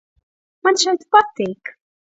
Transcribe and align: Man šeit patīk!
Man 0.67 0.81
šeit 0.85 1.07
patīk! 1.17 1.75